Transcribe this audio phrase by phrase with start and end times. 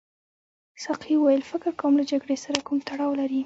[0.83, 3.39] ساقي وویل فکر کوم له جګړې سره کوم تړاو لري.